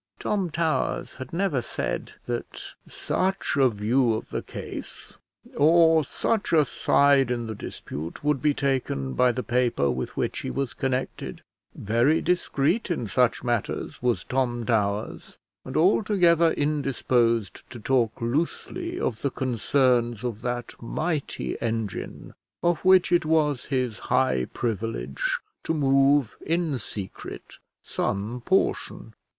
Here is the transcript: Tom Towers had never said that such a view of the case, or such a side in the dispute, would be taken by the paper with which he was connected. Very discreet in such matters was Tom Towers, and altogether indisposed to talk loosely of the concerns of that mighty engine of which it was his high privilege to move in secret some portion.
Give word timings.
Tom 0.17 0.49
Towers 0.49 1.13
had 1.17 1.31
never 1.31 1.61
said 1.61 2.13
that 2.25 2.73
such 2.87 3.55
a 3.55 3.69
view 3.69 4.15
of 4.15 4.29
the 4.29 4.41
case, 4.41 5.19
or 5.55 6.03
such 6.03 6.51
a 6.53 6.65
side 6.65 7.29
in 7.29 7.45
the 7.45 7.53
dispute, 7.53 8.23
would 8.23 8.41
be 8.41 8.55
taken 8.55 9.13
by 9.13 9.31
the 9.31 9.43
paper 9.43 9.91
with 9.91 10.17
which 10.17 10.39
he 10.39 10.49
was 10.49 10.73
connected. 10.73 11.43
Very 11.75 12.19
discreet 12.19 12.89
in 12.89 13.05
such 13.07 13.43
matters 13.43 14.01
was 14.01 14.23
Tom 14.23 14.65
Towers, 14.65 15.37
and 15.63 15.77
altogether 15.77 16.49
indisposed 16.53 17.69
to 17.69 17.79
talk 17.79 18.19
loosely 18.19 18.99
of 18.99 19.21
the 19.21 19.29
concerns 19.29 20.23
of 20.23 20.41
that 20.41 20.73
mighty 20.81 21.61
engine 21.61 22.33
of 22.63 22.83
which 22.83 23.11
it 23.11 23.23
was 23.23 23.65
his 23.65 23.99
high 23.99 24.45
privilege 24.45 25.37
to 25.63 25.75
move 25.75 26.35
in 26.43 26.79
secret 26.79 27.59
some 27.83 28.41
portion. 28.43 29.13